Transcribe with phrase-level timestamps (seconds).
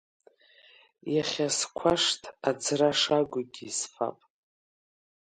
[1.13, 4.17] Иахьа сқәашҭ аӡра шагугьы исфап.